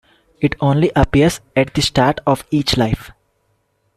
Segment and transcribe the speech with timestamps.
[0.39, 3.11] It only appears at the start of each life.